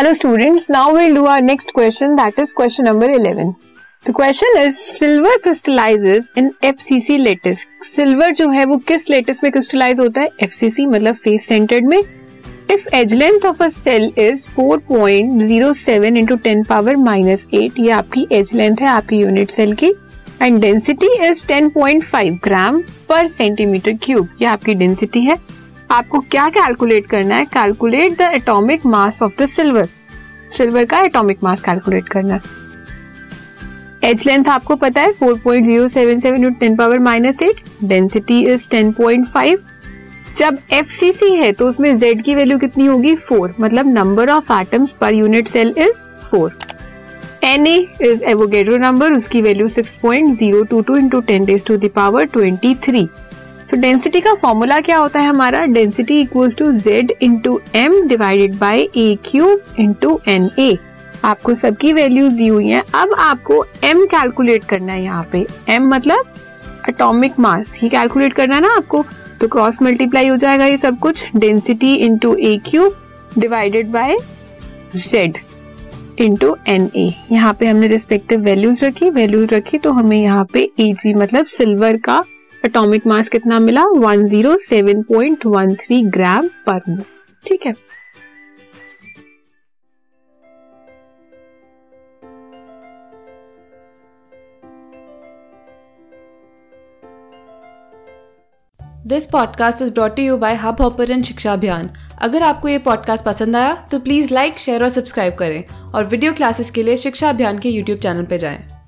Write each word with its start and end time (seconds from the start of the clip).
Hello 0.00 0.12
students 0.14 0.66
now 0.70 0.94
will 0.96 1.14
do 1.14 1.24
our 1.24 1.40
next 1.42 1.70
question 1.74 2.14
that 2.16 2.38
is 2.40 2.52
question 2.56 2.84
number 2.84 3.10
11 3.12 3.50
the 4.06 4.12
question 4.16 4.56
is 4.58 4.76
silver 4.76 5.36
crystallises 5.36 6.28
in 6.38 6.50
FCC 6.64 7.16
lattice 7.16 7.64
silver 7.86 8.32
जो 8.34 8.48
है 8.50 8.64
वो 8.64 8.76
किस 8.88 9.08
lattice 9.10 9.42
में 9.44 9.50
crystallise 9.52 9.98
होता 10.00 10.20
है? 10.20 10.28
FCC 10.42 10.86
मतलब 10.86 11.14
फेस 11.24 11.46
सेंटर्ड 11.48 11.86
में। 11.86 11.98
If 11.98 12.88
edge 12.94 13.14
length 13.14 13.46
of 13.46 13.62
a 13.62 13.68
cell 13.68 14.10
is 14.18 14.40
4.07 14.56 16.16
into 16.16 16.36
10 16.46 16.66
power 16.68 16.96
-8 16.96 17.78
ये 17.78 17.90
आपकी 17.90 18.26
एज 18.32 18.54
लेंथ 18.54 18.76
है, 18.80 18.88
आपकी 18.88 19.16
यूनिट 19.16 19.50
सेल 19.50 19.74
की। 19.74 19.92
And 20.42 20.60
density 20.60 21.14
is 21.28 21.46
10.5 21.46 22.38
gram 22.44 22.82
per 23.08 23.28
centimetre 23.28 23.98
cube 24.02 24.28
ये 24.42 24.48
आपकी 24.48 24.74
डेंसिटी 24.74 25.20
है। 25.20 25.36
आपको 25.90 26.18
क्या 26.20 26.48
कैलकुलेट 26.48 27.06
करना 27.06 27.34
है? 27.34 27.44
Calculate 27.44 28.12
the 28.12 28.30
atomic 28.34 28.86
mass 28.86 29.22
of 29.22 29.42
the 29.42 29.46
silver 29.46 29.88
silver 30.56 30.84
का 30.84 31.00
एटॉमिक 31.00 31.38
मास 31.44 31.62
कैलकुलेट 31.62 32.08
करना 32.08 32.34
है। 32.34 32.58
एच 34.04 34.26
लेंथ 34.26 34.44
आपको 34.48 34.76
पता 34.76 35.00
है 35.00 35.12
4.077 35.12 35.42
point 35.44 35.66
zero 35.66 35.88
seven 35.88 36.20
seven 36.20 36.52
ten 36.52 36.76
power 36.76 36.98
minus 36.98 37.42
eight 37.42 37.60
density 37.84 38.40
is 38.44 38.68
10.5 38.68 39.56
जब 40.38 40.58
एफसीसी 40.72 41.30
है 41.34 41.52
तो 41.52 41.68
उसमें 41.68 41.98
z 42.00 42.22
की 42.22 42.34
वैल्यू 42.34 42.58
कितनी 42.58 42.86
होगी? 42.86 43.16
4 43.32 43.50
मतलब 43.60 43.86
number 43.86 44.30
of 44.30 44.52
atoms 44.52 44.90
per 44.90 45.14
unit 45.14 45.48
cell 45.48 45.74
is 45.78 46.04
4 46.34 46.50
Na 47.44 47.78
is 48.02 48.24
Avogadro 48.24 48.76
number 48.76 49.12
उसकी 49.12 49.42
value 49.42 49.68
6.022 49.68 50.00
point 50.02 50.34
zero 50.34 50.62
two 50.62 50.80
two 50.80 50.96
into 50.96 51.20
ten 51.20 51.44
raise 51.44 51.62
to 51.64 51.76
the power 51.76 52.24
twenty 52.24 52.74
three 52.74 53.08
तो 53.70 53.76
डेंसिटी 53.76 54.20
का 54.20 54.32
फॉर्मूला 54.34 54.78
क्या 54.80 54.96
होता 54.98 55.20
है 55.20 55.26
हमारा? 55.28 55.64
Density 55.64 56.20
equals 56.20 56.54
to 56.56 56.70
Z 56.74 57.12
into 57.22 57.60
M 57.76 57.92
divided 58.08 58.54
by 58.58 58.88
A 58.96 59.16
cube 59.24 59.74
into 59.80 60.18
N 60.28 60.50
A 60.58 60.76
आपको 61.24 61.54
सबकी 61.54 61.92
values 61.92 62.34
दी 62.34 62.46
हुई 62.46 62.68
हैं। 62.68 62.82
अब 62.94 63.14
आपको 63.18 63.58
m 63.84 64.04
कैलकुलेट 64.10 64.64
करना 64.64 64.92
है 64.92 65.02
यहाँ 65.02 65.26
पे। 65.32 65.44
M 65.70 65.82
मतलब 65.92 66.32
एटॉमिक 66.88 67.38
मास 67.38 67.72
ही 67.82 67.88
कैलकुलेट 67.88 68.32
करना 68.32 68.54
है 68.54 68.60
ना 68.60 68.74
आपको? 68.76 69.04
तो 69.40 69.48
क्रॉस 69.48 69.80
मल्टीप्लाई 69.82 70.28
हो 70.28 70.36
जाएगा 70.36 70.64
ये 70.64 70.76
सब 70.76 70.98
कुछ। 70.98 71.24
Density 71.36 71.94
into 71.96 72.34
A 72.34 72.56
cube 72.66 72.96
divided 73.38 73.90
by 73.90 74.16
z 74.98 75.30
into 76.18 76.56
N 76.68 76.90
A 76.96 77.08
यहाँ 77.32 77.54
पे 77.60 77.66
हमने 77.66 77.88
रिस्पेक्टिव 77.88 78.40
वैल्यूज़ 78.40 78.84
रखी। 78.84 79.10
वैल्यूज़ 79.10 79.54
रखी 79.54 79.78
तो 79.78 79.92
हमें 79.92 80.18
यहाँ 80.18 80.44
पे 80.52 80.68
ए 80.80 80.92
जी 80.94 81.14
मतलब 81.14 81.46
सिल्वर 81.58 81.96
का 81.98 82.22
एटॉमिक 82.66 83.06
मास 83.06 83.28
कितना 83.28 83.58
मिला? 83.58 83.84
107.13 83.84 86.10
ग्राम 86.10 86.48
पर 86.48 86.80
मोल 86.88 87.02
ठीक 87.46 87.66
है? 87.66 87.72
This 99.06 99.26
podcast 99.26 99.82
is 99.82 99.92
brought 99.92 100.18
you 100.18 100.36
by 100.36 100.54
Hubhopper 100.80 101.22
शिक्षा 101.22 101.52
अभियान 101.52 101.90
अगर 102.18 102.42
आपको 102.42 102.68
ये 102.68 102.78
पॉडकास्ट 102.78 103.24
पसंद 103.24 103.56
आया 103.56 103.88
तो 103.90 103.98
प्लीज़ 103.98 104.34
लाइक 104.34 104.58
शेयर 104.58 104.82
और 104.82 104.88
सब्सक्राइब 104.88 105.34
करें 105.34 105.64
और 105.94 106.04
वीडियो 106.04 106.32
क्लासेस 106.32 106.70
के 106.70 106.82
लिए 106.82 106.96
शिक्षा 106.96 107.28
अभियान 107.28 107.58
के 107.58 107.68
यूट्यूब 107.68 107.98
चैनल 107.98 108.24
पर 108.24 108.36
जाएँ। 108.36 108.79